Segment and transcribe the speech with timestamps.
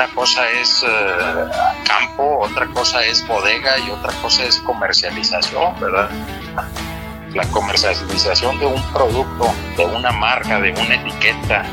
[0.00, 1.50] una cosa es eh,
[1.84, 6.08] campo, otra cosa es bodega y otra cosa es comercialización, ¿verdad?
[7.34, 11.66] La comercialización de un producto, de una marca, de una etiqueta,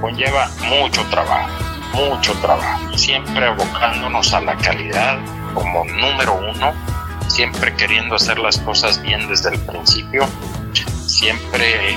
[0.00, 1.50] conlleva mucho trabajo,
[1.92, 5.18] mucho trabajo, siempre abocándonos a la calidad
[5.52, 6.72] como número uno,
[7.26, 10.24] siempre queriendo hacer las cosas bien desde el principio,
[11.04, 11.96] siempre,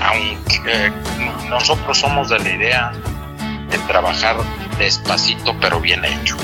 [0.00, 0.92] aunque
[1.48, 2.92] nosotros somos de la idea
[3.72, 4.36] de trabajar
[4.78, 6.36] despacito pero bien hecho,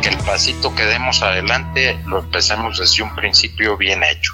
[0.00, 4.32] que el pasito que demos adelante lo empecemos desde un principio bien hecho.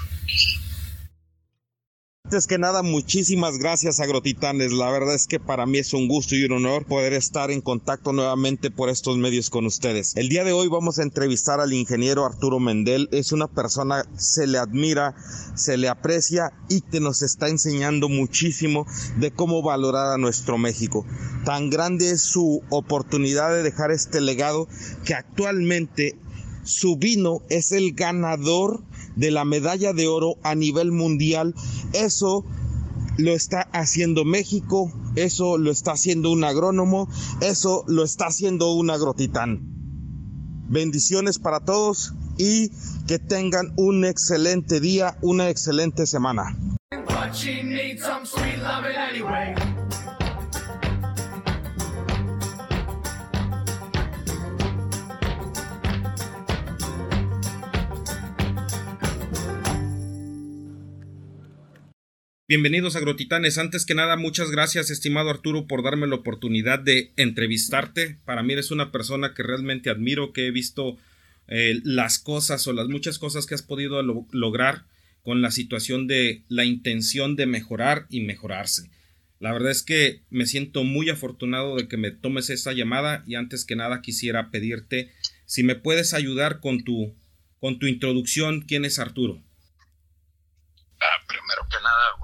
[2.33, 4.71] Que nada, muchísimas gracias Agrotitanes.
[4.71, 7.61] La verdad es que para mí es un gusto y un honor poder estar en
[7.61, 10.15] contacto nuevamente por estos medios con ustedes.
[10.15, 13.07] El día de hoy vamos a entrevistar al ingeniero Arturo Mendel.
[13.11, 15.13] Es una persona, se le admira,
[15.53, 21.05] se le aprecia y que nos está enseñando muchísimo de cómo valorar a nuestro México.
[21.45, 24.67] Tan grande es su oportunidad de dejar este legado
[25.05, 26.15] que actualmente
[26.63, 28.81] su vino es el ganador
[29.15, 31.53] de la medalla de oro a nivel mundial.
[31.93, 32.45] Eso
[33.17, 37.07] lo está haciendo México, eso lo está haciendo un agrónomo,
[37.41, 39.61] eso lo está haciendo un agrotitán.
[40.69, 42.71] Bendiciones para todos y
[43.07, 46.57] que tengan un excelente día, una excelente semana.
[62.53, 63.57] Bienvenidos a Agrotitanes.
[63.57, 68.19] Antes que nada, muchas gracias, estimado Arturo, por darme la oportunidad de entrevistarte.
[68.25, 70.99] Para mí eres una persona que realmente admiro, que he visto
[71.47, 74.85] eh, las cosas o las muchas cosas que has podido lograr
[75.23, 78.91] con la situación de la intención de mejorar y mejorarse.
[79.39, 83.33] La verdad es que me siento muy afortunado de que me tomes esta llamada y
[83.33, 85.09] antes que nada quisiera pedirte
[85.47, 87.15] si me puedes ayudar con tu,
[87.57, 88.61] con tu introducción.
[88.61, 89.41] ¿Quién es Arturo?
[91.03, 92.15] Ah, primero que nada,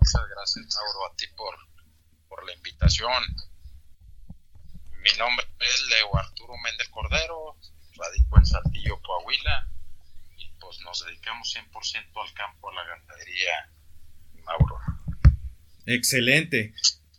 [0.00, 1.54] Muchas gracias, Mauro, a ti por,
[2.28, 3.22] por la invitación.
[5.02, 7.56] Mi nombre es Leo Arturo Méndez Cordero,
[7.96, 9.68] radico en Saltillo, Coahuila,
[10.38, 13.72] y pues nos dedicamos 100% al campo, a la ganadería,
[14.44, 14.78] Mauro.
[15.84, 16.72] Excelente.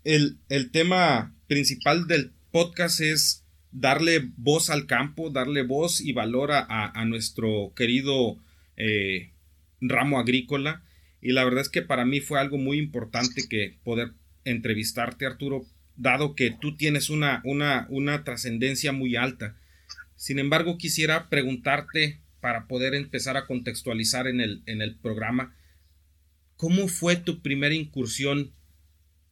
[0.04, 0.40] El,
[0.72, 7.74] tema principal del podcast es darle voz al campo, darle voz y valor a, nuestro
[7.76, 8.38] querido
[8.76, 9.34] eh,
[9.82, 10.84] ramo agrícola
[11.22, 14.14] y la verdad es que para mí fue algo muy importante que poder
[14.46, 19.58] entrevistarte, Arturo, dado que tú tienes una, una, una trascendencia muy alta.
[20.16, 25.56] Sin embargo, quisiera preguntarte, para poder empezar a contextualizar en el, en el programa,
[26.56, 28.54] ¿cómo fue tu primera incursión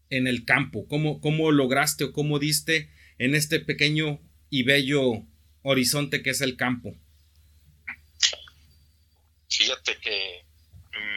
[0.10, 0.88] en el campo?
[0.88, 4.20] ¿Cómo, ¿Cómo lograste o cómo diste en este pequeño
[4.50, 5.26] y bello
[5.62, 6.96] horizonte que es el campo?
[9.96, 10.46] Que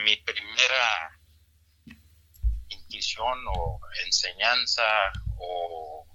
[0.04, 1.19] mi primera
[2.69, 4.84] intuición o enseñanza
[5.38, 6.06] o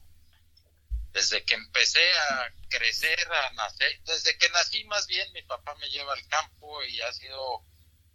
[1.12, 5.90] desde que empecé a crecer, a nacer, desde que nací más bien, mi papá me
[5.90, 7.64] lleva al campo y ha sido,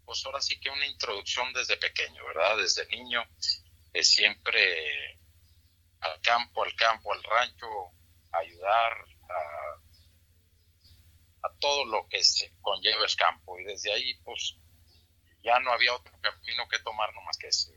[0.04, 2.58] pues ahora sí que una introducción desde pequeño, ¿verdad?
[2.58, 3.24] Desde niño,
[4.02, 5.18] siempre
[6.00, 7.66] al campo, al campo, al rancho,
[8.32, 8.92] ayudar
[9.30, 9.69] a,
[11.42, 13.58] a todo lo que se conlleva el campo.
[13.58, 14.56] Y desde ahí, pues
[15.42, 17.72] ya no había otro camino que tomar nomás que ese.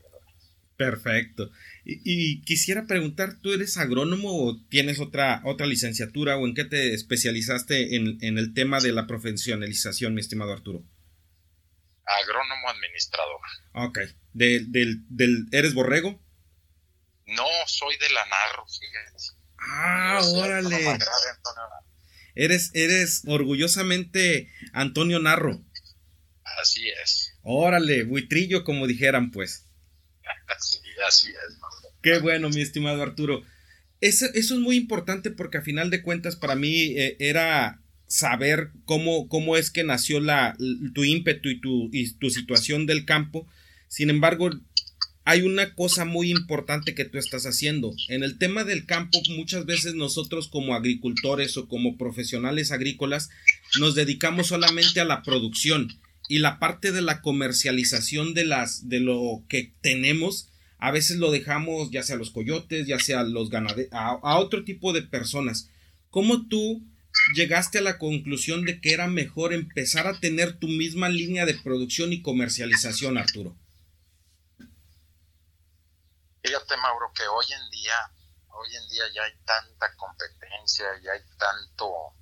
[0.76, 1.50] Perfecto.
[1.84, 6.94] Y, quisiera preguntar, ¿tú eres agrónomo o tienes otra, otra licenciatura o en qué te
[6.94, 10.82] especializaste en, el tema de la profesionalización, mi estimado Arturo?
[12.04, 13.40] Agrónomo administrador.
[13.74, 13.98] Ok.
[14.32, 16.20] ¿Del, del, eres borrego?
[17.26, 18.66] No, soy de la Narro,
[19.58, 20.98] Ah, órale.
[22.34, 25.64] Eres, eres orgullosamente Antonio Narro.
[26.60, 27.34] Así es.
[27.42, 29.66] Órale, buitrillo, como dijeran, pues.
[30.48, 31.58] Así, así es.
[32.02, 33.42] Qué bueno, mi estimado Arturo.
[34.00, 38.70] Eso, eso, es muy importante porque a final de cuentas para mí eh, era saber
[38.84, 40.56] cómo, cómo es que nació la,
[40.94, 43.48] tu ímpetu y tu, y tu situación del campo.
[43.88, 44.50] Sin embargo,
[45.24, 47.94] hay una cosa muy importante que tú estás haciendo.
[48.08, 53.30] En el tema del campo, muchas veces nosotros como agricultores o como profesionales agrícolas
[53.80, 55.98] nos dedicamos solamente a la producción
[56.28, 60.48] y la parte de la comercialización de las de lo que tenemos
[60.78, 64.38] a veces lo dejamos ya sea a los coyotes ya sea a los ganaderos a,
[64.38, 65.70] otro tipo de personas
[66.08, 66.82] cómo tú
[67.34, 71.54] llegaste a la conclusión de que era mejor empezar a tener tu misma línea de
[71.54, 73.54] producción y comercialización Arturo
[76.44, 78.12] fíjate Mauro que hoy en día
[78.48, 82.14] hoy en día ya hay tanta competencia competencia y hay tanto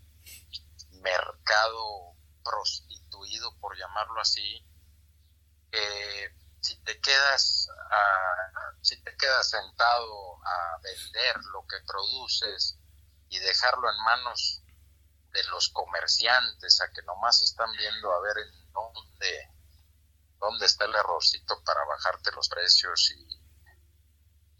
[1.02, 2.14] mercado
[2.44, 4.64] prostituido, por llamarlo así,
[5.70, 7.68] que si te quedas
[8.80, 12.78] si te quedas sentado a vender lo que produces
[13.28, 14.62] y dejarlo en manos
[15.32, 19.50] de los comerciantes a que nomás están viendo a ver en dónde
[20.38, 23.41] dónde está el errorcito para bajarte los precios y,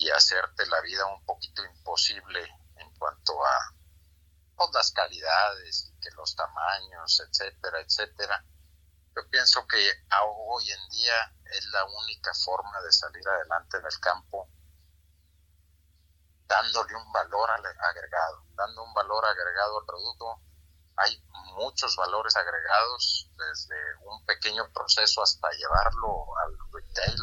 [0.03, 2.43] y hacerte la vida un poquito imposible
[2.77, 3.73] en cuanto a
[4.57, 8.45] todas las calidades y que los tamaños, etcétera, etcétera.
[9.15, 9.79] Yo pienso que
[10.49, 14.49] hoy en día es la única forma de salir adelante en el campo
[16.49, 20.41] dándole un valor agregado, dando un valor agregado al producto.
[20.97, 27.17] Hay muchos valores agregados, desde un pequeño proceso hasta llevarlo al retail,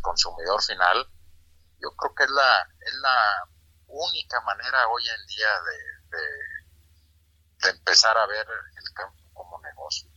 [0.00, 1.06] consumidor final.
[1.80, 3.48] Yo creo que es la, es la
[3.88, 10.08] única manera hoy en día de, de, empezar a ver el campo como negocio.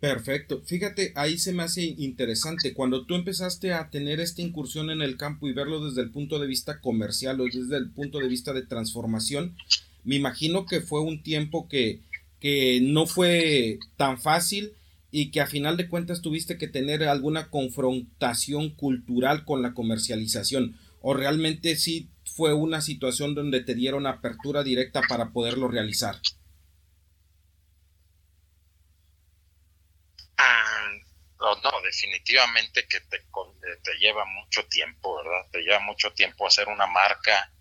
[0.00, 0.62] Perfecto.
[0.64, 2.72] Fíjate, ahí se me hace interesante.
[2.72, 6.38] Cuando tú empezaste a tener esta incursión en el campo y verlo desde el punto
[6.38, 9.56] de vista comercial o desde el punto de vista de transformación,
[10.04, 12.00] me imagino que fue un tiempo que,
[12.38, 14.77] que no fue tan fácil
[15.10, 20.78] y que a final de cuentas tuviste que tener alguna confrontación cultural con la comercialización
[21.00, 26.16] o realmente sí fue una situación donde te dieron apertura directa para poderlo realizar?
[31.38, 33.24] no, definitivamente que te,
[33.82, 35.50] te lleva mucho tiempo, ¿verdad?
[35.50, 37.52] Te lleva mucho tiempo hacer una marca,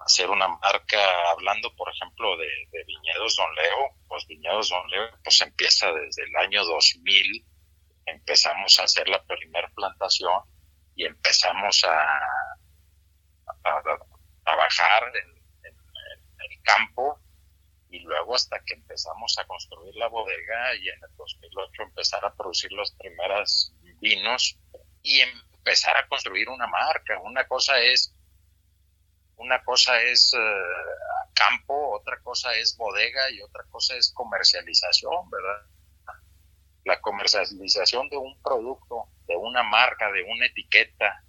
[0.00, 0.98] hacer una marca,
[1.30, 6.36] hablando por ejemplo de, Viñedos Don Leo, pues Viñedos Don Leo pues empieza desde el
[6.36, 7.44] año 2000,
[8.06, 10.42] empezamos a hacer la primera plantación
[10.96, 12.18] y empezamos a,
[13.64, 17.18] a, bajar en, el campo
[17.90, 22.34] y luego hasta que empezamos a construir la bodega y en el 2008 empezar a
[22.34, 24.58] producir los primeros vinos
[25.02, 27.18] y empezar a construir una marca.
[27.20, 28.14] Una cosa es
[29.40, 30.62] una cosa es eh,
[31.34, 35.66] campo, otra cosa es bodega y otra cosa es comercialización, ¿verdad?
[36.84, 41.24] La comercialización de un producto, de una marca, de una etiqueta,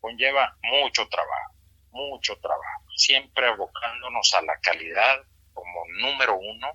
[0.00, 1.54] conlleva mucho trabajo,
[1.90, 6.68] mucho trabajo, siempre abocándonos a la calidad como número uno,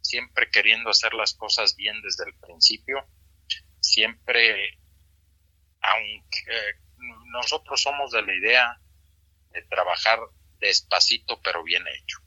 [0.00, 3.04] siempre queriendo hacer las cosas bien desde el principio,
[3.80, 4.78] siempre,
[5.80, 6.78] aunque
[7.32, 8.80] nosotros somos de la idea
[9.54, 10.18] de trabajar
[10.60, 12.18] despacito pero bien hecho,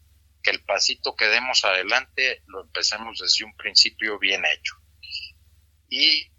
[0.41, 4.75] que el pasito que demos adelante lo empecemos desde un principio bien hecho.
[5.89, 6.31] Y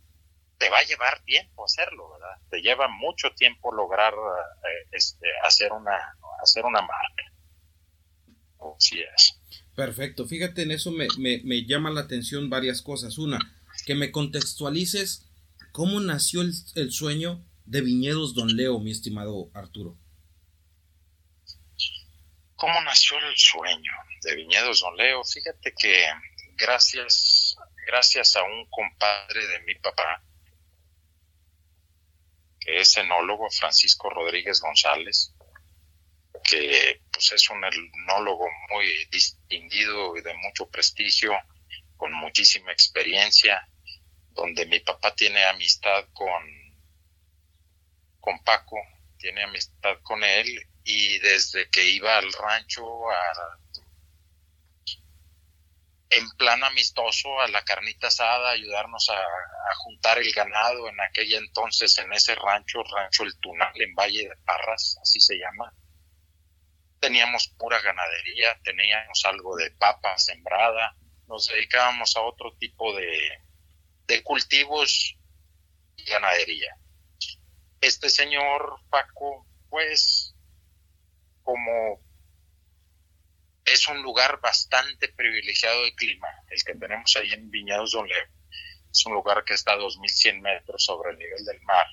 [0.59, 2.37] te va a llevar tiempo hacerlo, ¿verdad?
[2.51, 5.97] Te lleva mucho tiempo lograr eh, este, hacer, una,
[6.43, 7.33] hacer una marca.
[8.77, 9.41] Así es.
[9.75, 10.27] Perfecto.
[10.27, 13.19] Fíjate, en eso me, me, llama la atención varias cosas.
[13.19, 13.39] Una,
[13.87, 15.31] que me contextualices
[15.71, 19.97] cómo nació el, el sueño de Viñedos Don Leo, mi estimado Arturo.
[22.59, 25.23] ¿Cómo nació el sueño de Viñedos Don Leo?
[25.23, 26.05] Fíjate que
[26.57, 27.57] gracias,
[27.87, 30.25] gracias a un compadre de mi papá,
[32.59, 35.33] que es enólogo Francisco Rodríguez González,
[36.43, 41.31] que pues es un enólogo muy distinguido y de mucho prestigio,
[41.97, 43.69] con muchísima experiencia,
[44.31, 46.43] donde mi papá tiene amistad con,
[48.19, 48.79] con Paco,
[49.17, 53.59] tiene amistad con él y desde que iba al rancho a,
[56.09, 59.23] en plan amistoso a la carnita asada, ayudarnos a,
[59.77, 64.37] juntar el ganado en aquella entonces en ese rancho, Rancho El Tunal, en Valle de
[64.47, 65.73] Parras, así se llama
[67.01, 73.43] teníamos pura ganadería, teníamos algo de papa sembrada, nos dedicábamos a otro tipo de,
[74.07, 75.17] de cultivos
[75.97, 76.75] y ganadería.
[77.81, 80.28] Este señor Paco, pues,
[81.49, 81.99] como
[83.65, 88.27] es un lugar bastante privilegiado de clima, el que tenemos ahí en Viñados Don Leo.
[88.93, 91.87] Es un lugar que está a 2.100 metros sobre el nivel del mar,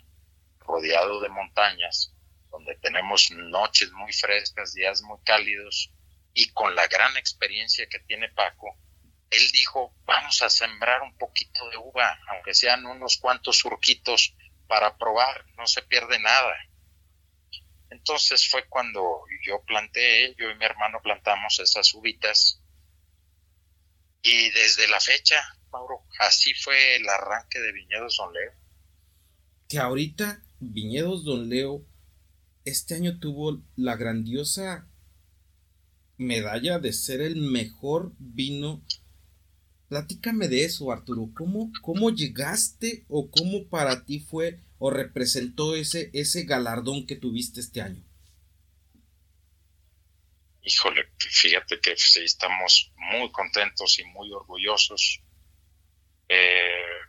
[0.59, 2.11] rodeado de montañas
[2.51, 5.89] donde tenemos noches muy frescas, días muy cálidos,
[6.33, 8.77] y con la gran experiencia que tiene Paco,
[9.29, 14.35] él dijo, vamos a sembrar un poquito de uva, aunque sean unos cuantos surquitos
[14.67, 16.57] para probar, no se pierde nada.
[17.89, 22.61] Entonces fue cuando yo planté, yo y mi hermano plantamos esas uvitas,
[24.25, 25.35] y desde la fecha,
[25.71, 28.51] Mauro, así fue el arranque de Viñedos Don Leo.
[29.69, 31.85] Que ahorita Viñedos Don Leo
[32.63, 34.89] este año tuvo la grandiosa
[36.17, 38.83] medalla de ser el mejor vino.
[39.89, 41.29] Platícame de eso, Arturo.
[41.35, 47.59] ¿Cómo, cómo llegaste o cómo para ti fue o representó ese, ese galardón que tuviste
[47.59, 48.03] este año?
[50.61, 55.23] Híjole, fíjate que sí, estamos muy contentos y muy orgullosos.
[56.29, 56.99] Eh,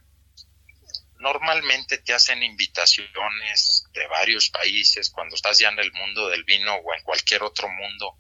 [1.19, 6.77] normalmente te hacen invitaciones de varios países cuando estás ya en el mundo del vino
[6.77, 8.19] o en cualquier otro mundo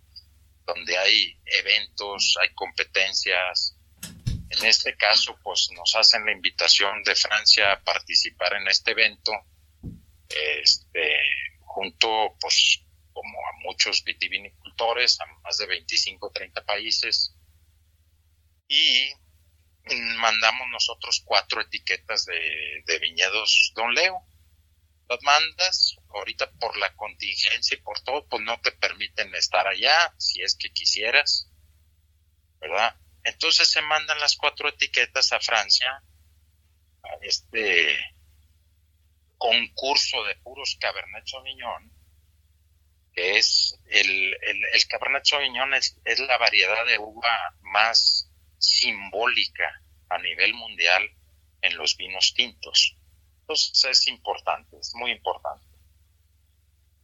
[0.67, 3.75] donde hay eventos, hay competencias.
[4.59, 9.33] En este caso, pues nos hacen la invitación de Francia a participar en este evento,
[10.29, 11.21] este,
[11.61, 12.81] junto, pues,
[13.13, 17.35] como a muchos vitivinicultores, a más de 25, 30 países.
[18.69, 19.13] Y
[20.19, 24.27] mandamos nosotros cuatro etiquetas de, de viñedos Don Leo.
[25.09, 30.15] Las mandas, ahorita por la contingencia y por todo, pues no te permiten estar allá,
[30.19, 31.49] si es que quisieras,
[32.59, 32.97] ¿verdad?
[33.27, 36.01] Entonces se mandan las cuatro etiquetas a Francia,
[37.03, 37.99] a este
[39.37, 41.93] concurso de puros Cabernet Sauvignon,
[43.13, 49.83] que es el, el, el Cabernet Sauvignon es, es la variedad de uva más simbólica
[50.09, 51.11] a nivel mundial
[51.63, 52.97] en los vinos tintos.
[53.41, 55.67] Entonces es importante, es muy importante.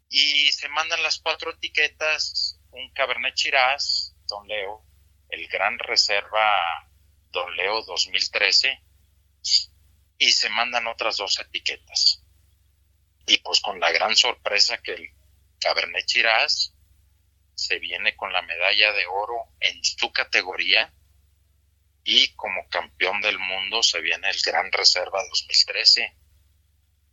[0.09, 4.87] Y se mandan las cuatro etiquetas, un Cabernet Shiraz, Don Leo,
[5.33, 6.89] el Gran Reserva
[7.31, 8.81] Don Leo 2013,
[10.19, 12.23] y se mandan otras dos etiquetas.
[13.27, 15.11] Y pues con la gran sorpresa que el
[15.59, 16.75] Cabernet Shiraz
[17.55, 20.93] se viene con la medalla de oro en su categoría
[22.05, 26.17] y como campeón del mundo se viene el Gran Reserva 2013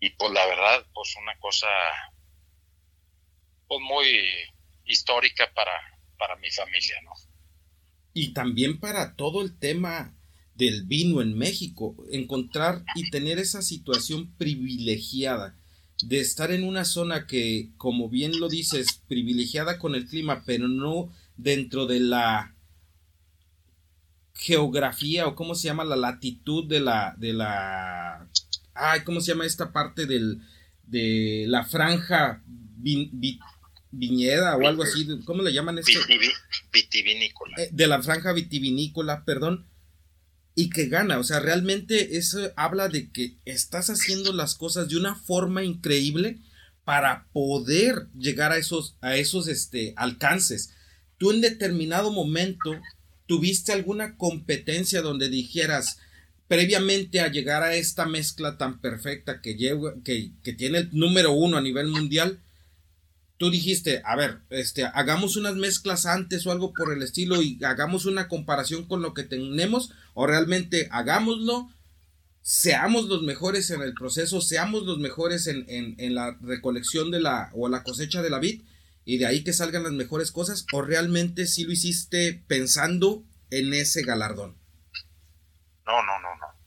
[0.01, 1.67] y pues la verdad pues una cosa
[3.67, 4.29] pues muy
[4.85, 5.79] histórica para,
[6.17, 7.13] para mi familia, ¿no?
[8.19, 10.13] Y también para todo el tema
[10.53, 15.55] del vino en México, encontrar y tener esa situación privilegiada
[16.03, 20.67] de estar en una zona que, como bien lo dices, privilegiada con el clima, pero
[20.67, 22.53] no dentro de la
[24.33, 28.27] geografía o cómo se llama la latitud de la de la
[28.73, 30.41] ay cómo se llama esta parte del
[30.87, 32.43] de la franja
[33.91, 35.99] viñeda o algo así cómo le llaman esto
[36.71, 37.55] vitivinícola.
[37.57, 39.65] Eh, de la franja vitivinícola perdón
[40.55, 44.97] y que gana o sea realmente eso habla de que estás haciendo las cosas de
[44.97, 46.37] una forma increíble
[46.83, 50.73] para poder llegar a esos a esos este alcances.
[51.17, 52.79] Tú en determinado momento
[53.29, 55.99] ¿Tuviste alguna competencia donde dijeras,
[56.47, 59.55] previamente a llegar a esta mezcla tan perfecta que,
[60.03, 62.41] que, que, tiene el número uno a nivel mundial,
[63.39, 67.57] tú dijiste, a ver, este, hagamos unas mezclas antes o algo por el estilo y
[67.63, 71.69] hagamos una comparación con lo que tenemos o realmente hagámoslo,
[72.41, 77.49] seamos los mejores en el proceso, seamos los mejores en, en, la recolección de la
[77.53, 78.63] o la cosecha de la vid
[79.05, 83.73] y de ahí que salgan las mejores cosas o realmente sí lo hiciste pensando en
[83.73, 84.57] ese galardón?
[85.85, 86.58] No, no, no, no.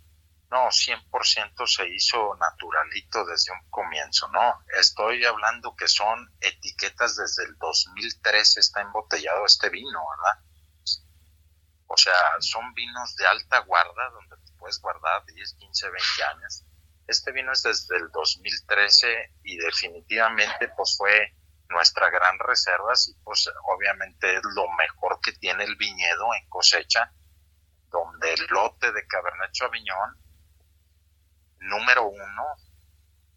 [0.52, 4.62] No, 100% se hizo naturalito desde un comienzo, ¿no?
[4.78, 10.44] Estoy hablando que son etiquetas desde el 2013 está embotellado este vino, ¿verdad?
[11.86, 16.66] O sea, son vinos de alta guarda donde puedes guardar 10, 15, 20 años.
[17.06, 21.34] Este vino es desde el 2013 y definitivamente pues fue
[21.70, 27.10] nuestra gran reserva, y pues obviamente es lo mejor que tiene el viñedo en cosecha,
[27.88, 30.21] donde el lote de Cabernet Sauvignon
[31.62, 32.44] número uno,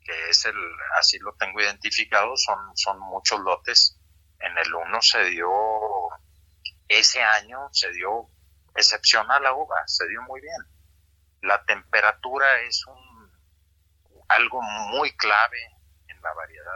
[0.03, 0.55] que es el,
[1.00, 4.00] así lo tengo identificado, son, son muchos lotes,
[4.39, 5.50] en el uno se dio,
[6.88, 8.29] ese año se dio
[8.75, 10.58] excepcional la uva, se dio muy bien.
[11.41, 12.84] La temperatura es
[14.27, 15.60] algo muy clave
[16.08, 16.74] en la variedad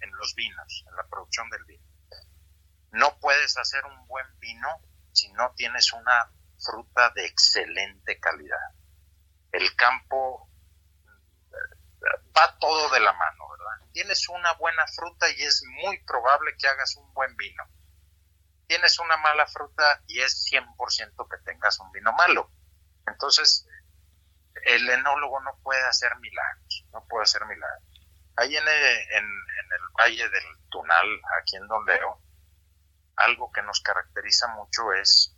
[0.00, 1.84] en los vinos, en la producción del vino.
[2.92, 4.68] No puedes hacer un buen vino
[5.12, 8.74] si no tienes una fruta de excelente calidad.
[9.52, 10.49] El campo
[12.36, 13.86] va todo de la mano, ¿verdad?
[13.92, 17.64] Tienes una buena fruta y es muy probable que hagas un buen vino.
[18.66, 22.50] Tienes una mala fruta y es 100% que tengas un vino malo.
[23.06, 23.66] Entonces,
[24.64, 27.82] el enólogo no puede hacer milagros, no puede hacer milagros.
[28.36, 32.22] Ahí en, en, el Valle del Tunal, aquí en Don Leo,
[33.16, 35.36] algo que nos caracteriza mucho es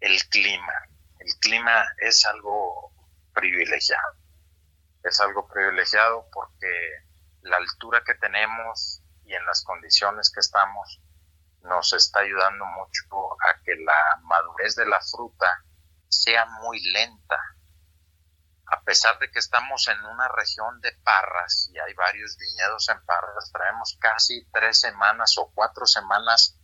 [0.00, 0.88] el clima.
[1.18, 2.92] El clima es algo
[3.32, 4.21] privilegiado.
[5.02, 6.68] Es algo privilegiado porque
[7.42, 11.00] la altura que tenemos y en las condiciones que estamos
[11.62, 15.64] nos está ayudando mucho a que la madurez de la fruta
[16.08, 17.38] sea muy lenta.
[18.66, 23.04] A pesar de que estamos en una región de parras y hay varios viñedos en
[23.04, 26.58] parras, traemos casi tres semanas o cuatro semanas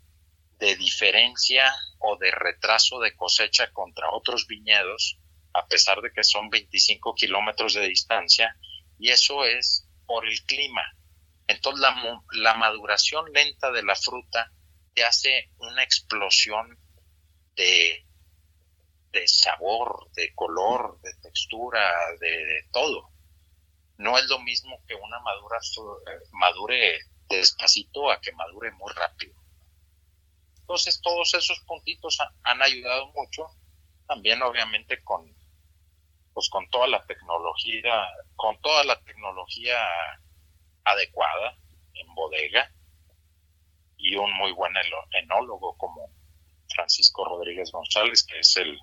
[0.59, 5.21] de diferencia o de retraso de cosecha contra otros viñedos,
[5.59, 8.57] a pesar de que son 25 kilómetros de distancia,
[8.99, 10.83] y eso es por el clima.
[11.47, 14.53] Entonces la, la maduración lenta de la fruta
[14.95, 16.79] te hace una explosión
[17.55, 18.07] de,
[19.13, 21.81] de sabor, de color, de textura,
[22.21, 23.11] de, todo.
[23.97, 25.59] No es lo mismo que una madura
[26.33, 29.35] madure despacito a que madure muy rápido.
[30.61, 33.47] Entonces todos esos puntitos han ayudado mucho,
[34.07, 35.35] también obviamente con
[36.39, 37.91] pues con toda la tecnología,
[38.37, 39.75] con toda la tecnología
[40.85, 41.59] adecuada
[41.95, 42.73] en bodega
[43.97, 44.73] y un muy buen
[45.21, 46.13] enólogo como
[46.73, 48.79] Francisco Rodríguez González, que es el,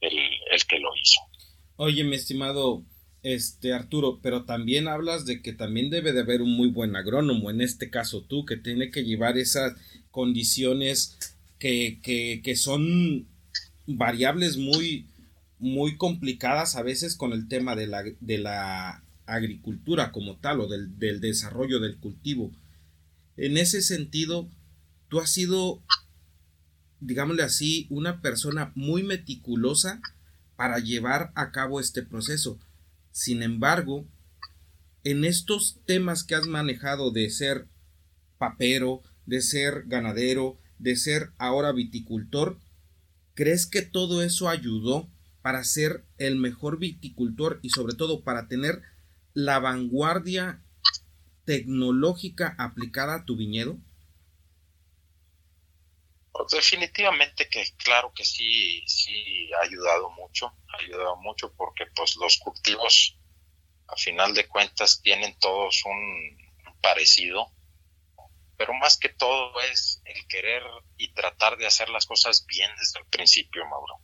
[0.00, 1.22] el, que lo hizo.
[1.74, 2.84] Oye, mi estimado
[3.24, 7.50] este Arturo, pero también hablas de que también debe de haber un muy buen agrónomo,
[7.50, 9.74] en este caso tú, que tiene que llevar esas
[10.12, 11.18] condiciones
[11.58, 13.26] que, que, que son
[13.86, 15.08] variables muy,
[15.62, 20.66] muy complicadas a veces con el tema de la, de la agricultura como tal o
[20.66, 22.50] del, del desarrollo del cultivo.
[23.36, 24.48] En ese sentido,
[25.08, 25.80] tú has sido,
[26.98, 30.00] digámosle así, una persona muy meticulosa
[30.56, 32.58] para llevar a cabo este proceso.
[33.12, 34.04] Sin embargo,
[35.04, 37.68] en estos temas que has manejado de ser
[38.36, 42.58] papero, de ser ganadero, de ser ahora viticultor,
[43.34, 45.08] ¿crees que todo eso ayudó
[45.42, 48.80] para ser el mejor viticultor y sobre todo para tener
[49.34, 50.62] la vanguardia
[51.44, 53.76] tecnológica aplicada a tu viñedo?
[56.32, 62.16] Pues definitivamente que claro que sí, sí ha ayudado mucho, ha ayudado mucho porque pues
[62.16, 63.18] los cultivos
[63.88, 66.38] a final de cuentas tienen todos un
[66.80, 67.52] parecido,
[68.56, 70.62] pero más que todo es el querer
[70.96, 74.00] y tratar de hacer las cosas bien desde el principio, Mauro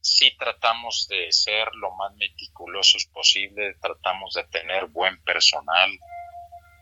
[0.00, 5.90] sí tratamos de ser lo más meticulosos posible, tratamos de tener buen personal,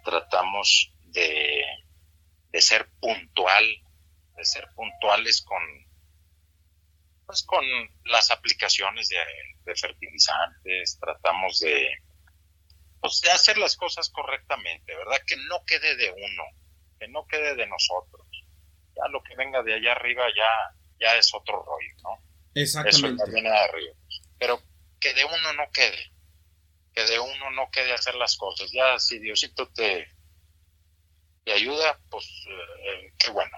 [0.05, 1.65] tratamos de,
[2.55, 3.65] ser puntual,
[4.37, 5.63] de ser puntuales con
[7.27, 7.63] pues con
[8.05, 11.91] las aplicaciones de, fertilizantes, tratamos de,
[13.03, 15.19] pues, de hacer las cosas correctamente, ¿verdad?
[15.27, 16.45] Que no quede de uno,
[16.99, 18.27] que no quede de nosotros.
[18.97, 22.28] Ya lo que venga de allá arriba ya, ya es otro rollo, ¿no?
[22.55, 23.23] Exactamente.
[24.39, 24.63] Pero
[25.01, 26.13] que de uno no quede,
[26.95, 28.71] que de uno no quede hacer las cosas.
[28.73, 30.09] Ya si Diosito te,
[31.45, 33.57] te ayuda, pues eh, qué bueno.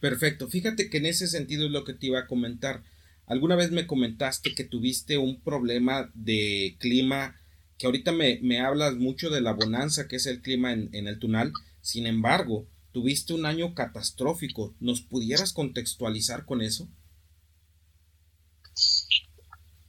[0.00, 0.48] Perfecto.
[0.48, 2.82] Fíjate que en ese sentido es lo que te iba a comentar.
[3.26, 7.40] Alguna vez me comentaste que tuviste un problema de clima,
[7.78, 11.08] que ahorita me, me hablas mucho de la bonanza que es el clima en, en
[11.08, 11.52] el Tunal.
[11.80, 14.74] Sin embargo, tuviste un año catastrófico.
[14.78, 16.88] ¿Nos pudieras contextualizar con eso?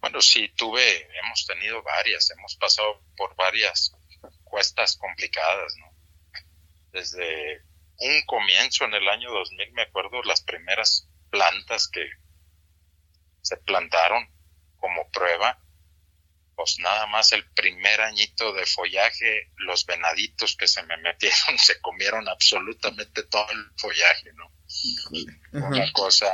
[0.05, 3.91] Bueno, sí, tuve, hemos tenido varias, hemos pasado por varias
[4.43, 5.91] cuestas complicadas, ¿no?
[6.91, 7.63] Desde
[7.97, 12.07] un comienzo en el año 2000, me acuerdo, las primeras plantas que
[13.41, 14.29] se plantaron
[14.75, 15.59] como prueba,
[16.55, 21.81] pues nada más el primer añito de follaje, los venaditos que se me metieron se
[21.81, 24.51] comieron absolutamente todo el follaje, ¿no?
[25.51, 26.31] Una cosa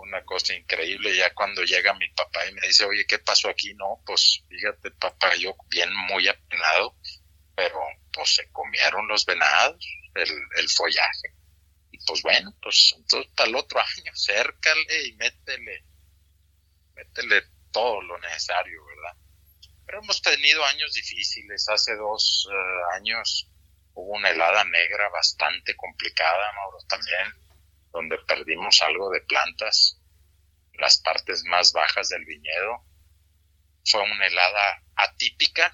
[0.00, 1.16] una cosa increíble.
[1.16, 3.74] Ya cuando llega mi papá y me dice, oye, ¿qué pasó aquí?
[3.74, 6.96] No, pues fíjate, papá, yo bien muy apenado,
[7.54, 7.78] pero
[8.12, 9.84] pues se comieron los venados,
[10.14, 11.34] el, follaje.
[11.92, 15.84] Y pues bueno, pues entonces para el otro año, cércale y métele,
[16.94, 19.16] métele todo lo necesario, ¿verdad?
[19.86, 21.68] Pero hemos tenido años difíciles.
[21.68, 23.48] Hace dos eh, años
[23.94, 27.49] hubo una helada negra bastante complicada, Mauro, también
[27.92, 30.00] donde perdimos algo de plantas,
[30.74, 32.84] las partes más bajas del viñedo.
[33.84, 35.72] Fue una helada atípica,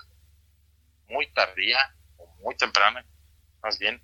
[1.09, 1.79] muy tardía,
[2.19, 3.05] o muy temprana,
[3.63, 4.01] más bien,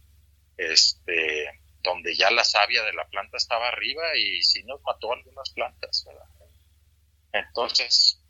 [0.56, 5.50] este, donde ya la savia de la planta estaba arriba y sí nos mató algunas
[5.50, 6.06] plantas,
[7.32, 8.20] Entonces,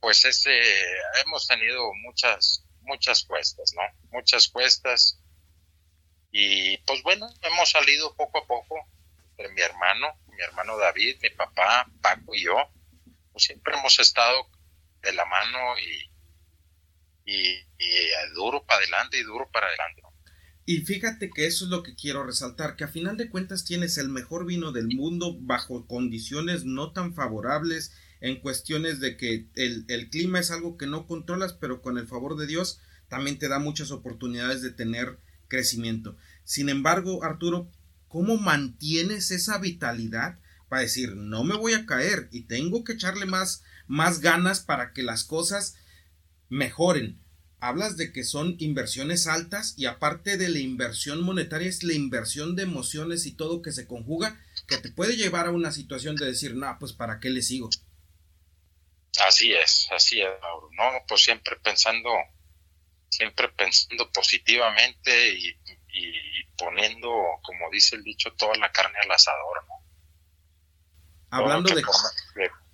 [0.00, 0.50] pues ese,
[1.24, 3.82] hemos tenido muchas, muchas cuestas, ¿no?
[4.10, 5.20] Muchas cuestas
[6.32, 8.76] y pues bueno, hemos salido poco a poco
[9.30, 12.56] entre mi hermano, mi hermano David, mi papá, Paco y yo.
[13.32, 14.48] Pues siempre hemos estado
[15.02, 16.06] de la mano y,
[18.34, 20.02] duro para adelante y duro para adelante.
[20.66, 23.98] Y fíjate que eso es lo que quiero resaltar, que a final de cuentas tienes
[23.98, 29.84] el mejor vino del mundo bajo condiciones no tan favorables, en cuestiones de que el,
[29.88, 33.48] el, clima es algo que no controlas, pero con el favor de Dios también te
[33.48, 35.18] da muchas oportunidades de tener
[35.50, 36.16] crecimiento.
[36.44, 37.70] Sin embargo, Arturo,
[38.08, 40.38] ¿cómo mantienes esa vitalidad
[40.70, 44.94] para decir, no me voy a caer y tengo que echarle más, más ganas para
[44.94, 45.76] que las cosas
[46.48, 47.20] mejoren?
[47.60, 52.56] hablas de que son inversiones altas y aparte de la inversión monetaria es la inversión
[52.56, 56.26] de emociones y todo que se conjuga que te puede llevar a una situación de
[56.26, 57.68] decir, no, pues para qué le sigo.
[59.26, 60.28] Así es, así es,
[60.76, 62.08] No, pues siempre pensando,
[63.10, 65.54] siempre pensando positivamente y,
[66.56, 67.10] poniendo,
[67.42, 69.74] como dice el dicho, toda la carne al asador, ¿no?
[71.30, 71.82] Hablando de...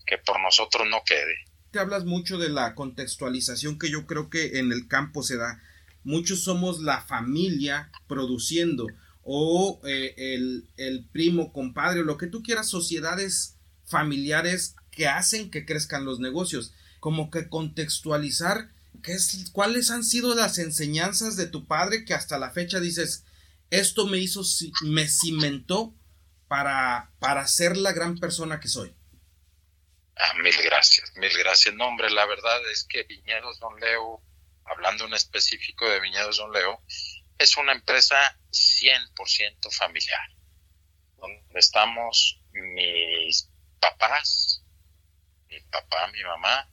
[0.06, 1.46] que por nosotros no quede
[1.78, 5.62] hablas mucho de la contextualización que yo creo que en el campo se da.
[6.04, 8.86] Muchos somos la familia produciendo
[9.22, 15.64] o eh, el, el, primo, compadre, lo que tú quieras, sociedades familiares que hacen que
[15.64, 16.72] crezcan los negocios.
[17.00, 18.70] Como que contextualizar
[19.02, 23.24] qué es, cuáles han sido las enseñanzas de tu padre que hasta la fecha dices,
[23.70, 24.42] esto me hizo,
[24.82, 25.94] me cimentó
[26.48, 28.94] para, para ser la gran persona que soy.
[30.16, 31.74] Ah, mil gracias, mil gracias.
[31.74, 34.22] No, hombre, la verdad es que Viñedos Don Leo,
[34.64, 36.82] hablando en específico de Viñedos Don Leo,
[37.38, 40.28] es una empresa 100% familiar,
[41.16, 44.64] donde estamos mis papás,
[45.48, 46.70] mi papá, mi mamá,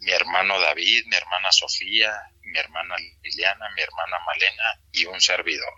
[0.00, 5.72] mi hermano David, mi hermana Sofía, mi hermana Liliana, mi hermana Malena y un servidor.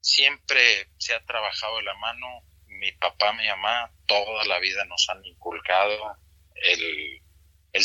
[0.00, 2.44] Siempre se ha trabajado de la mano
[2.82, 6.16] mi papá, mi mamá, toda la vida nos han inculcado
[6.56, 7.22] el,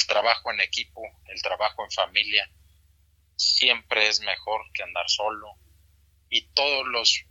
[0.07, 2.49] trabajo en equipo, el trabajo en familia.
[3.35, 5.53] Siempre es mejor que andar solo.
[6.29, 7.25] Y todos los,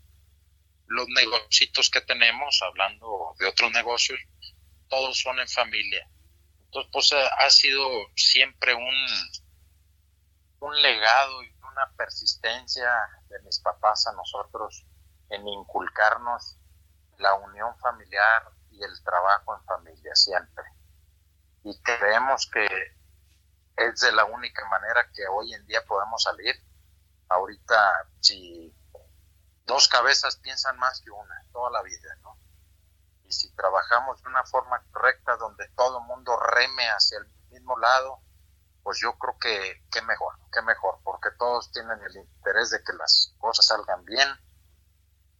[0.87, 4.21] los negocios que tenemos, hablando de otros negocios,
[4.89, 6.09] todos son en familia.
[6.67, 9.07] Entonces, pues ha sido siempre un,
[10.61, 12.91] un legado y una persistencia
[13.29, 14.87] de mis papás a nosotros
[15.31, 16.59] en inculcarnos
[17.19, 20.65] la unión familiar y el trabajo en familia siempre.
[21.65, 22.67] Y creemos que
[23.77, 26.55] es de la única manera que hoy en día podemos salir.
[27.29, 28.75] Ahorita, si
[29.65, 32.39] dos cabezas piensan más que una, toda la vida, ¿no?
[33.27, 37.79] Y si trabajamos de una forma correcta donde todo el mundo reme hacia el mismo
[37.79, 38.21] lado,
[38.83, 42.93] pues yo creo que, que mejor, que mejor, porque todos tienen el interés de que
[42.93, 44.29] las cosas salgan bien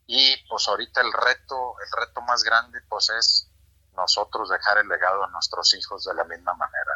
[0.07, 3.51] y pues ahorita el reto, el reto más grande pues es
[3.95, 6.93] nosotros dejar el legado a nuestros hijos de la misma manera.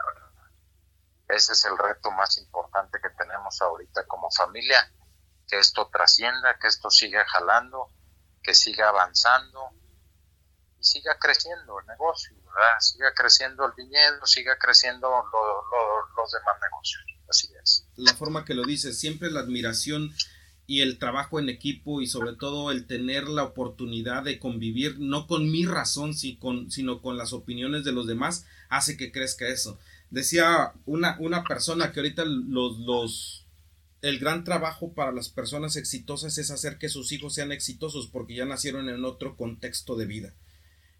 [1.28, 4.92] Ese es el reto más importante que tenemos ahorita como familia,
[5.46, 7.90] que esto trascienda, que esto siga jalando,
[8.42, 9.70] que siga avanzando
[10.80, 12.80] y siga creciendo el negocio, ¿verdad?
[12.80, 17.04] siga creciendo el viñedo, siga creciendo los demás negocios.
[17.28, 17.86] Así es.
[17.96, 20.12] La forma que lo dices, siempre la admiración
[20.66, 25.26] y el trabajo en equipo y sobre todo el tener la oportunidad de convivir no
[25.26, 29.78] con mi razón sino con las opiniones de los demás hace que crezca eso.
[30.10, 33.46] Decía una, una persona que ahorita los, los
[34.02, 38.34] el gran trabajo para las personas exitosas es hacer que sus hijos sean exitosos porque
[38.34, 40.34] ya nacieron en otro contexto de vida.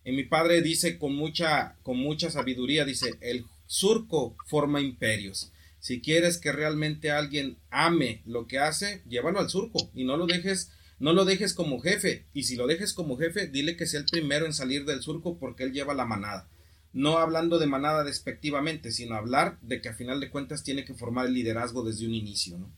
[0.05, 5.53] Y mi padre dice con mucha, con mucha sabiduría, dice, el surco forma imperios.
[5.79, 10.27] Si quieres que realmente alguien ame lo que hace, llévalo al surco y no lo
[10.27, 12.27] dejes, no lo dejes como jefe.
[12.35, 15.39] Y si lo dejes como jefe, dile que sea el primero en salir del surco
[15.39, 16.49] porque él lleva la manada.
[16.93, 20.95] No hablando de manada despectivamente, sino hablar de que a final de cuentas tiene que
[20.95, 22.71] formar el liderazgo desde un inicio, ¿no?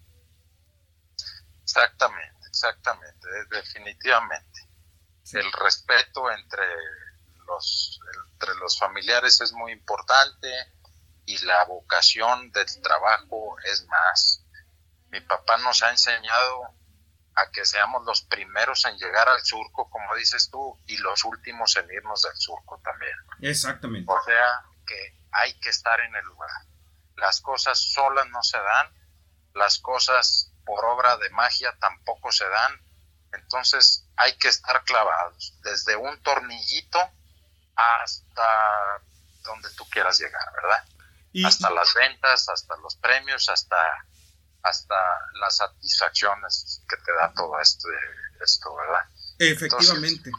[1.62, 4.60] Exactamente, exactamente, definitivamente.
[5.32, 6.62] El respeto entre
[7.46, 8.00] los,
[8.32, 10.48] entre los familiares es muy importante
[11.26, 14.44] y la vocación del trabajo es más.
[15.10, 16.74] Mi papá nos ha enseñado
[17.34, 21.76] a que seamos los primeros en llegar al surco, como dices tú, y los últimos
[21.76, 23.16] en irnos del surco también.
[23.40, 24.10] Exactamente.
[24.10, 26.50] O sea, que hay que estar en el lugar.
[27.16, 28.92] Las cosas solas no se dan,
[29.54, 32.80] las cosas por obra de magia tampoco se dan,
[33.32, 36.98] entonces hay que estar clavados, desde un tornillito
[37.76, 38.48] hasta
[39.44, 40.84] donde tú quieras llegar, ¿verdad?
[41.44, 43.76] hasta las ventas, hasta los premios, hasta,
[44.62, 44.94] hasta
[45.40, 47.88] las satisfacciones que te da todo esto,
[48.44, 49.00] esto ¿verdad?
[49.38, 50.30] Efectivamente.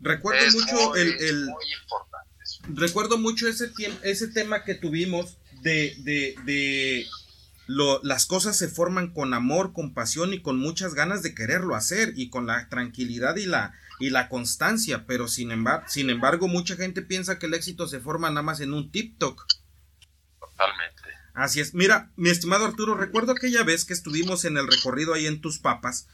[0.00, 2.28] recuerdo mucho el, muy importante
[2.68, 3.70] recuerdo mucho ese
[4.02, 7.06] ese tema que tuvimos de, de, de
[7.66, 11.74] lo, las cosas se forman con amor, con pasión y con muchas ganas de quererlo
[11.74, 16.48] hacer y con la tranquilidad y la, y la constancia, pero sin embargo, sin embargo
[16.48, 19.46] mucha gente piensa que el éxito se forma nada más en un TikTok.
[20.40, 21.02] Totalmente.
[21.34, 21.74] Así es.
[21.74, 25.58] Mira, mi estimado Arturo, recuerdo aquella vez que estuvimos en el recorrido ahí en tus
[25.58, 26.08] papas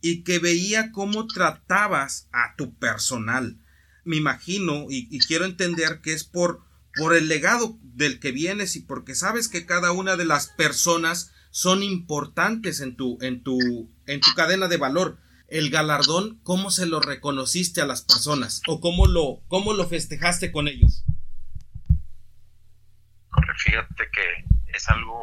[0.00, 3.58] y que veía cómo tratabas a tu personal.
[4.04, 6.62] Me imagino y, y quiero entender que es por
[6.96, 11.32] por el legado del que vienes y porque sabes que cada una de las personas
[11.50, 13.58] son importantes en tu, en tu,
[14.06, 15.18] en tu cadena de valor.
[15.54, 18.60] El galardón, ¿cómo se lo reconociste a las personas?
[18.66, 21.04] ¿O cómo lo, cómo lo festejaste con ellos?
[23.58, 25.22] Fíjate que es algo,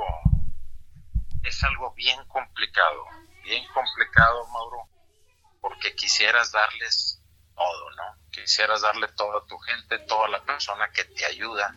[1.43, 3.03] es algo bien complicado,
[3.43, 4.87] bien complicado, Mauro,
[5.59, 7.21] porque quisieras darles
[7.53, 8.29] todo, ¿no?
[8.31, 11.75] Quisieras darle todo a tu gente, toda la persona que te ayuda,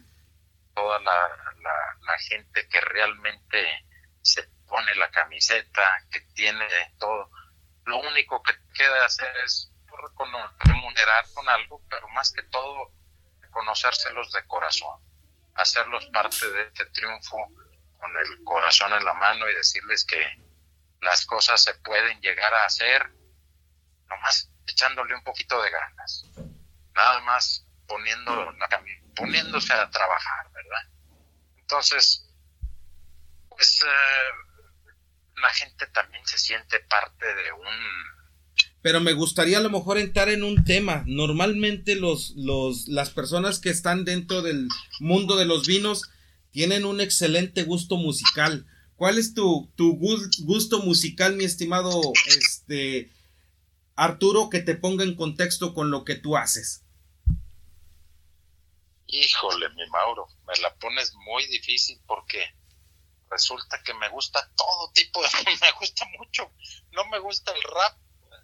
[0.77, 1.13] toda la,
[1.61, 3.85] la, gente que realmente
[4.23, 6.65] se pone la camiseta, que tiene
[7.01, 7.29] todo.
[7.87, 9.71] Lo único que queda hacer es
[10.61, 12.91] remunerar con algo, pero más que todo
[13.51, 15.01] conocérselos de corazón,
[15.55, 17.37] hacerlos parte de este triunfo
[17.99, 20.21] con el corazón en la mano y decirles que
[21.01, 23.13] las cosas se pueden llegar a hacer,
[24.09, 26.25] nomás echándole un poquito de ganas,
[26.95, 28.69] nada más poniendo la,
[29.15, 30.89] poniéndose a trabajar, ¿verdad?
[31.59, 32.29] Entonces,
[33.49, 34.54] pues eh,
[35.45, 38.65] la gente también se siente parte de un...
[38.81, 41.05] Pero me gustaría a lo mejor entrar en un tema.
[41.07, 44.69] Normalmente los, los, las personas que están dentro del
[45.01, 46.11] mundo de los vinos
[46.51, 48.67] tienen un excelente gusto musical.
[48.97, 53.11] ¿Cuál es tu, tu gusto musical, mi estimado este,
[53.97, 56.85] Arturo, que te ponga en contexto con lo que tú haces.
[59.07, 62.43] Híjole, mi Mauro, me la pones muy difícil porque
[63.35, 65.29] resulta que me gusta todo tipo de...
[65.61, 66.53] me gusta mucho.
[66.93, 67.99] No me gusta el rap.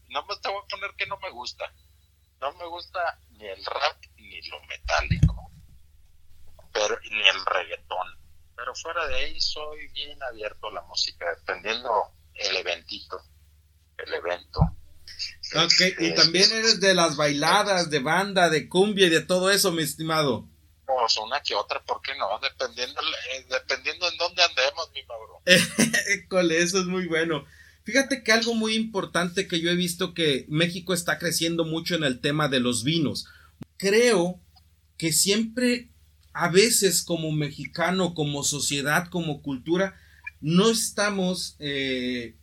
[0.08, 1.72] No me te voy a poner que no me gusta.
[2.40, 5.52] No me gusta ni el rap ni lo metálico.
[6.72, 8.08] Pero, ni el reggaetón.
[8.56, 13.22] Pero fuera de ahí soy bien abierto a la música, dependiendo el eventito,
[13.96, 14.60] el evento.
[15.54, 19.50] Ok, y este, también eres de las bailadas, de banda, de cumbia y de todo
[19.50, 20.48] eso, mi estimado.
[21.24, 22.26] Una que otra, ¿por qué no?
[22.40, 25.40] Dependiendo, eh, dependiendo en dónde andemos, mi Mauro.
[26.50, 27.44] eso es muy bueno.
[27.84, 32.04] Fíjate que algo muy importante que yo he visto que México está creciendo mucho en
[32.04, 33.26] el tema de los vinos.
[33.76, 34.40] Creo
[34.96, 35.88] que siempre,
[36.32, 39.98] a veces como mexicano, como sociedad, como cultura,
[40.40, 42.36] no estamos, eh,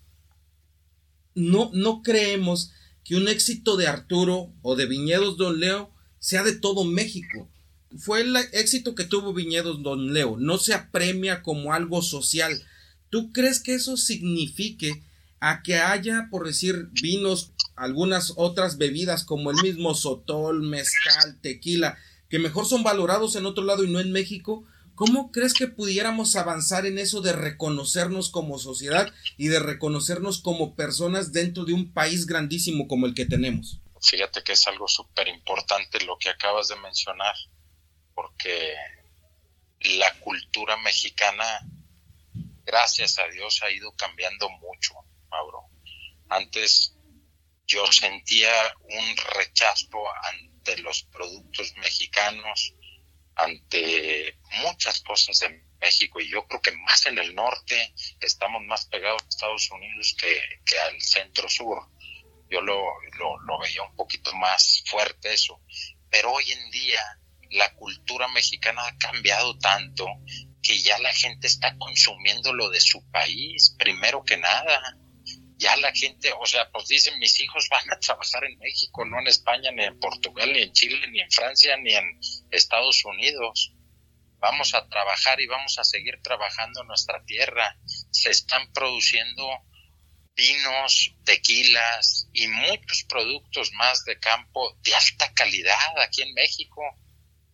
[1.35, 2.71] no, no creemos
[3.03, 7.49] que un éxito de Arturo o de Viñedos Don Leo sea de todo México.
[7.97, 12.61] Fue el éxito que tuvo Viñedos Don Leo, no se apremia como algo social.
[13.09, 15.03] ¿Tú crees que eso signifique
[15.39, 21.97] a que haya, por decir, vinos, algunas otras bebidas como el mismo sotol, mezcal, tequila,
[22.29, 24.65] que mejor son valorados en otro lado y no en México?
[24.95, 30.75] ¿Cómo crees que pudiéramos avanzar en eso de reconocernos como sociedad y de reconocernos como
[30.75, 33.79] personas dentro de un país grandísimo como el que tenemos?
[34.01, 37.35] Fíjate que es algo súper importante lo que acabas de mencionar,
[38.17, 38.75] porque
[39.81, 41.61] la cultura mexicana,
[42.65, 44.95] gracias a Dios, ha ido cambiando mucho,
[45.29, 45.69] Mauro.
[46.27, 46.95] Antes
[47.67, 48.51] yo sentía
[48.81, 52.73] un rechazo ante los productos mexicanos,
[53.35, 58.87] ante muchas cosas en México y yo creo que más en el norte estamos más
[58.87, 61.87] pegados a Estados Unidos que, al centro sur.
[62.49, 62.81] Yo lo,
[63.45, 65.61] lo, veía un poquito más fuerte eso.
[66.09, 67.19] Pero hoy en día
[67.51, 70.05] la cultura mexicana ha cambiado tanto
[70.61, 74.97] que ya la gente está consumiendo lo de su país, primero que nada
[75.57, 79.19] ya la gente, o sea, pues dicen, mis hijos van a trabajar en México, no
[79.19, 82.19] en España, ni en Portugal, ni en Chile, ni en Francia, ni en
[82.51, 83.73] Estados Unidos.
[84.39, 87.75] Vamos a trabajar y vamos a seguir trabajando en nuestra tierra.
[88.11, 89.49] Se están produciendo
[90.35, 96.83] vinos, tequilas y muchos productos más de campo de alta calidad aquí en México.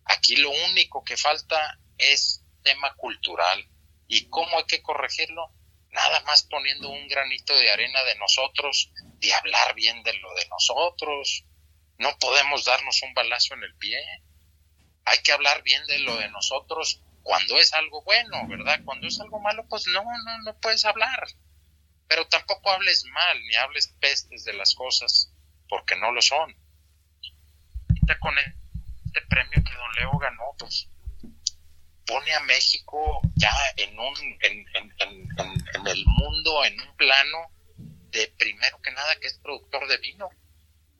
[0.04, 3.68] Aquí lo único que falta es tema cultural.
[4.08, 5.52] ¿Y cómo hay que corregirlo?
[5.94, 8.90] nada más poniendo un granito de arena de nosotros,
[9.20, 11.44] de hablar bien de lo de nosotros.
[11.98, 13.98] No podemos darnos un balazo en el pie.
[15.04, 18.80] Hay que hablar bien de lo de nosotros cuando es algo bueno, ¿verdad?
[18.84, 21.26] Cuando es algo malo, pues no, no, no puedes hablar.
[22.08, 25.32] Pero tampoco hables mal, ni hables pestes de las cosas,
[25.68, 26.54] porque no lo son.
[28.20, 28.34] con
[29.14, 30.88] este premio que don Leo ganó, pues
[32.06, 37.50] pone a México ya en, un, en, en, el mundo, en un plano
[38.10, 40.28] de primero que nada que es productor de vino.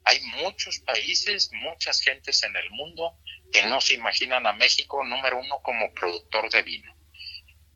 [0.04, 3.18] Hay muchos países, muchas gentes en el mundo
[3.52, 6.94] que no se imaginan a México número uno como productor de vino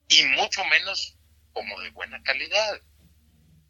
[0.08, 1.16] y mucho menos
[1.52, 2.80] como de buena calidad.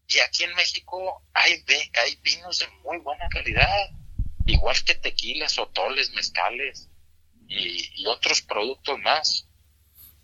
[0.08, 3.90] Y aquí en México hay, hay vinos de muy buena calidad,
[4.48, 6.88] igual que tequilas, otoles, mezcales
[7.46, 9.46] y, otros productos más.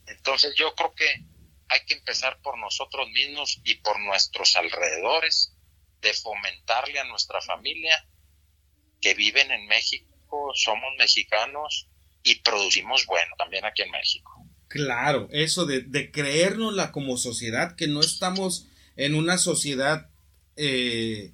[0.06, 1.06] Entonces yo creo que
[1.68, 5.52] hay que empezar por nosotros mismos y por nuestros alrededores,
[6.00, 8.06] de fomentarle a nuestra familia
[9.00, 11.88] que viven en México, somos mexicanos
[12.22, 14.30] y producimos bueno también aquí en México.
[14.68, 20.10] Claro, eso de, de creérnosla como sociedad, que no estamos en una sociedad
[20.56, 21.32] eh,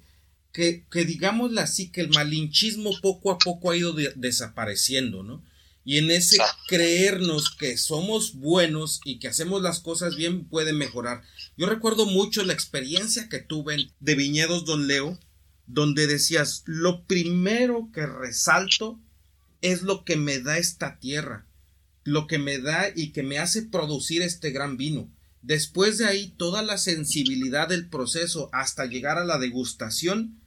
[0.51, 5.43] que, que digámosla así, que el malinchismo poco a poco ha ido desapareciendo, ¿no?
[5.83, 6.37] Y en ese
[6.67, 11.23] creernos que somos buenos y que hacemos las cosas bien puede mejorar.
[11.57, 15.17] Yo recuerdo mucho la experiencia que tuve de Viñedos Don Leo,
[15.65, 18.99] donde decías, lo primero que resalto
[19.61, 21.47] es lo que me da esta tierra,
[22.03, 25.11] lo que me da y que me hace producir este gran vino.
[25.41, 30.40] Después de ahí, toda la sensibilidad del proceso hasta llegar a la degustación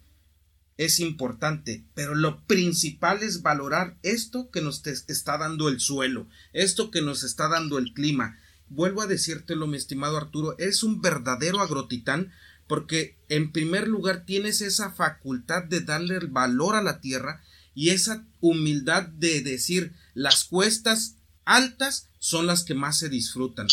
[0.76, 6.90] es importante, pero lo principal es valorar esto que nos está dando el suelo, esto
[6.90, 8.38] que nos está dando el clima.
[8.68, 12.32] Vuelvo a decírtelo, mi estimado Arturo, es un verdadero agrotitán
[12.66, 17.42] porque en primer lugar tienes esa facultad de darle el valor a la tierra
[17.74, 23.66] y esa humildad de decir las cuestas altas son las que más se disfrutan.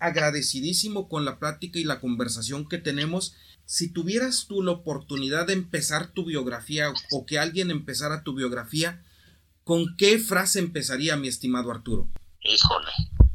[0.00, 3.34] Agradecidísimo con la plática y la conversación que tenemos
[3.68, 9.04] si tuvieras tú la oportunidad de empezar tu biografía o que alguien empezara tu biografía,
[9.62, 12.08] ¿con qué frase empezaría, mi estimado Arturo?
[12.40, 12.90] Híjole,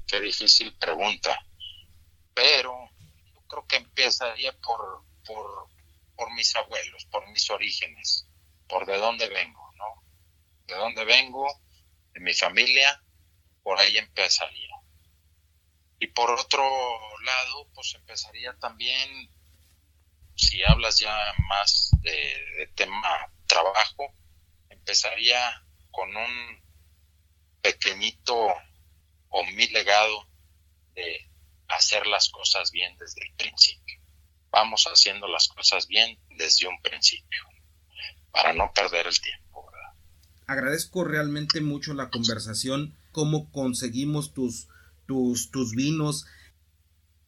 [0.07, 1.37] qué difícil pregunta.
[2.33, 2.73] Pero
[3.31, 5.67] yo creo que empezaría por, por,
[6.15, 8.25] por mis abuelos, por mis orígenes,
[8.67, 10.03] por de dónde vengo, ¿no?
[10.65, 11.45] De dónde vengo,
[12.11, 13.03] de mi familia,
[13.61, 14.75] por ahí empezaría.
[15.99, 16.63] Y por otro
[17.23, 19.29] lado, pues empezaría también
[20.35, 21.15] si hablas ya
[21.47, 24.13] más de, tema trabajo,
[24.69, 26.63] empezaría con un
[27.61, 28.35] pequeñito
[29.29, 30.27] o mi legado
[30.95, 31.29] de
[31.67, 33.99] hacer las cosas bien desde el principio.
[34.51, 37.43] Vamos haciendo las cosas bien desde un principio,
[38.31, 39.43] para no perder el tiempo.
[40.45, 44.67] Agradezco realmente mucho la conversación, cómo conseguimos tus,
[45.07, 46.25] tus, tus vinos.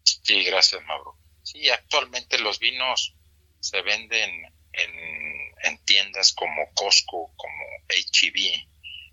[0.04, 1.18] Sí, gracias, Mauro.
[1.46, 3.14] Sí, actualmente los vinos
[3.60, 4.32] se venden
[4.74, 8.68] en, tiendas como Costco, como HEB,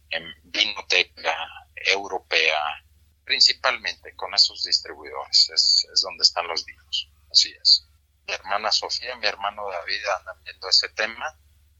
[0.09, 1.37] en Vinoteca
[1.75, 2.83] Europea,
[3.25, 7.87] principalmente con esos distribuidores, es, es donde están los vinos, así es.
[8.27, 11.38] Mi hermana Sofía, mi hermano David andan viendo ese tema.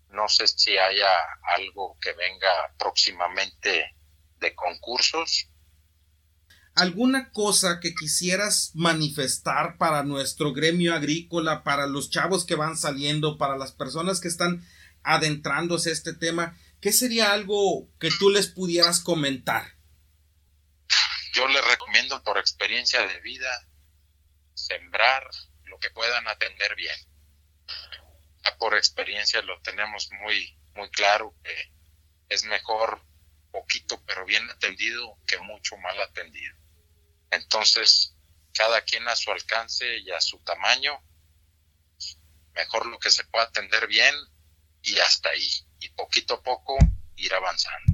[0.09, 1.09] No sé si haya
[1.45, 3.97] algo que venga próximamente
[4.37, 5.49] de concursos,
[6.74, 13.37] alguna cosa que quisieras manifestar para nuestro gremio agrícola, para los chavos que van saliendo,
[13.38, 14.66] para las personas que están
[15.02, 19.76] adentrándose a este tema, ¿qué sería algo que tú les pudieras comentar?
[21.35, 23.68] Yo les recomiendo por experiencia de vida
[24.54, 25.28] sembrar
[25.64, 26.96] lo que puedan atender bien.
[28.58, 31.72] por experiencia lo tenemos muy muy claro que
[32.28, 33.02] es mejor
[33.50, 36.62] poquito pero bien atendido que mucho mal atendido.
[37.33, 38.14] Entonces,
[38.53, 40.92] cada quien a su alcance y a su tamaño,
[42.55, 44.14] mejor lo que se pueda atender bien
[44.83, 45.49] y hasta ahí.
[45.81, 46.77] Y poquito a poco
[47.16, 47.92] ir avanzando.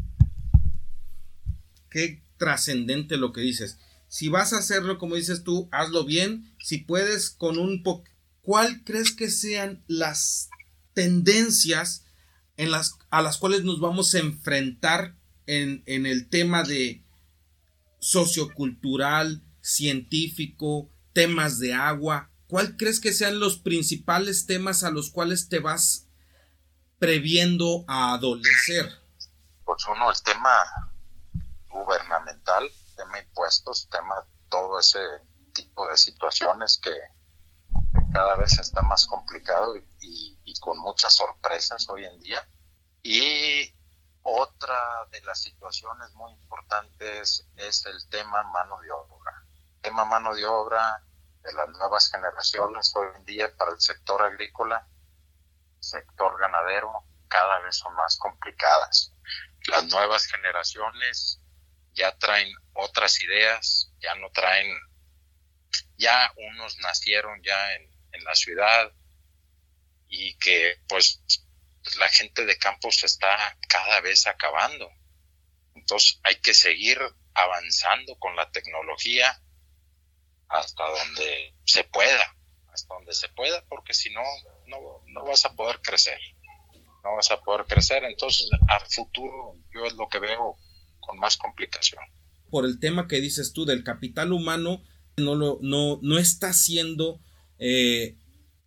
[1.90, 3.78] Qué trascendente lo que dices.
[4.08, 6.54] Si vas a hacerlo como dices tú, hazlo bien.
[6.62, 8.04] Si puedes con un poco...
[8.42, 10.48] ¿Cuál crees que sean las
[10.94, 12.06] tendencias
[12.56, 15.14] en las, a las cuales nos vamos a enfrentar
[15.46, 17.04] en, en el tema de
[18.08, 22.30] sociocultural, científico, temas de agua.
[22.46, 26.06] ¿Cuál crees que sean los principales temas a los cuales te vas
[26.98, 28.90] previendo a adolecer?
[29.62, 30.56] Pues uno, el tema
[31.68, 35.00] gubernamental, tema impuestos, tema todo ese
[35.52, 36.94] tipo de situaciones que
[38.14, 42.48] cada vez está más complicado y, y con muchas sorpresas hoy en día.
[43.02, 43.70] Y
[44.28, 49.44] otra de las situaciones muy importantes es el tema mano de obra.
[49.76, 51.02] El tema mano de obra
[51.42, 54.86] de las nuevas generaciones hoy en día para el sector agrícola,
[55.80, 56.92] sector ganadero,
[57.28, 59.12] cada vez son más complicadas.
[59.66, 61.40] Las nuevas generaciones
[61.94, 64.76] ya traen otras ideas, ya no traen,
[65.96, 68.92] ya unos nacieron ya en, en la ciudad
[70.08, 71.22] y que pues
[71.98, 74.88] la gente de campo se está cada vez acabando.
[75.74, 76.98] Entonces hay que seguir
[77.34, 79.40] avanzando con la tecnología
[80.48, 82.36] hasta donde se pueda,
[82.72, 84.22] hasta donde se pueda, porque si no,
[84.66, 86.18] no, vas a poder crecer,
[87.04, 88.04] no vas a poder crecer.
[88.04, 90.56] Entonces, al futuro yo es lo que veo
[91.00, 92.02] con más complicación.
[92.50, 94.82] Por el tema que dices tú del capital humano,
[95.16, 97.20] no, lo, no, no está siendo
[97.58, 98.16] eh,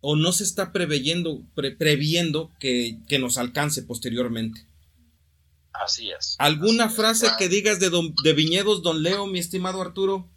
[0.02, 4.66] o no se está preveyendo, previendo que, nos alcance posteriormente.
[5.72, 6.36] Así es.
[6.38, 7.90] ¿Alguna frase que digas de,
[8.22, 10.28] de Viñedos, don Leo, mi estimado Arturo?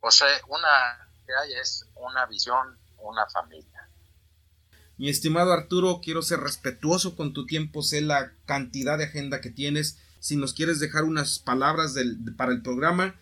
[0.00, 3.88] O sea, una que hay es una visión, una familia.
[4.96, 9.50] Mi estimado Arturo, quiero ser respetuoso con tu tiempo, sé la cantidad de agenda que
[9.50, 9.98] tienes.
[10.18, 11.94] Si nos quieres dejar unas palabras
[12.36, 13.20] para el programa,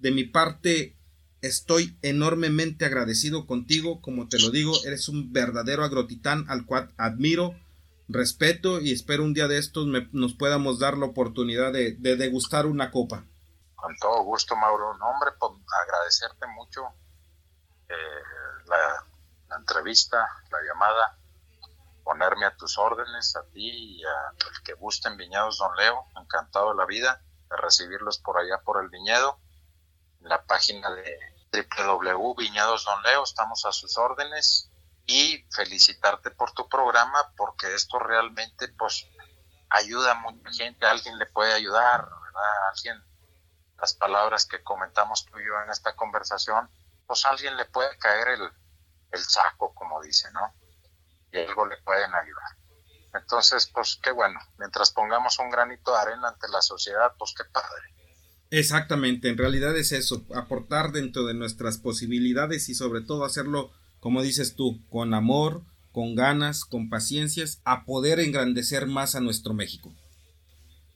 [0.00, 0.96] de mi parte,
[1.42, 7.56] Estoy enormemente agradecido contigo, como te lo digo, eres un verdadero agrotitán al cual admiro,
[8.08, 12.92] respeto y espero un día de estos nos podamos dar la oportunidad de, degustar una
[12.92, 13.24] copa.
[13.74, 14.96] Con todo gusto, Mauro.
[14.98, 15.52] No, hombre, pues,
[15.84, 16.82] agradecerte mucho
[17.88, 17.94] eh,
[18.66, 21.18] la, entrevista, la llamada,
[22.04, 26.04] ponerme a tus órdenes, a ti y a el que gusten viñedos, don Leo.
[26.20, 27.20] Encantado de la vida
[27.50, 29.38] de recibirlos por allá por el viñedo.
[30.22, 31.18] La página de
[31.52, 33.22] www.
[33.22, 34.70] Estamos a sus órdenes
[35.06, 39.06] y felicitarte por tu programa porque esto realmente pues
[39.70, 42.68] ayuda a mucha gente, alguien le puede ayudar, ¿verdad?
[42.74, 43.04] Alguien,
[43.78, 46.70] las palabras que comentamos tú y yo en esta conversación,
[47.06, 48.52] pues alguien le puede caer el,
[49.10, 50.54] el saco, como dice, ¿no?
[51.32, 52.56] Y algo le pueden ayudar.
[53.14, 57.44] Entonces, pues qué bueno, mientras pongamos un granito de arena ante la sociedad, pues qué
[57.44, 57.91] padre.
[58.52, 64.20] Exactamente, en realidad es eso, aportar dentro de nuestras posibilidades y sobre todo hacerlo, como
[64.20, 69.90] dices tú, con amor, con ganas, con paciencias, a poder engrandecer más a nuestro México.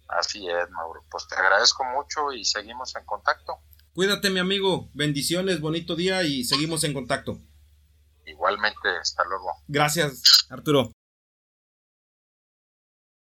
[0.07, 1.03] Así es, Mauro.
[1.11, 3.59] Pues te agradezco mucho y seguimos en contacto.
[3.95, 4.91] Cuídate, mi amigo.
[4.93, 7.39] Bendiciones, bonito día y seguimos en contacto.
[8.27, 9.51] Igualmente, hasta luego.
[9.67, 10.95] Gracias, Arturo.